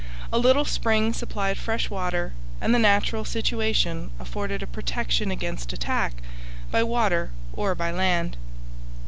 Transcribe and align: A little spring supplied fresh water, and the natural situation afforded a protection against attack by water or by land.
A 0.33 0.39
little 0.39 0.65
spring 0.65 1.13
supplied 1.13 1.59
fresh 1.59 1.91
water, 1.91 2.33
and 2.59 2.73
the 2.73 2.79
natural 2.79 3.23
situation 3.23 4.09
afforded 4.17 4.63
a 4.63 4.65
protection 4.65 5.29
against 5.29 5.73
attack 5.73 6.23
by 6.71 6.81
water 6.81 7.29
or 7.55 7.75
by 7.75 7.91
land. 7.91 8.35